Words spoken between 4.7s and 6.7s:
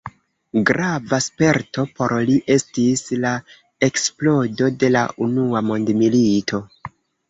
de la Unua mondmilito.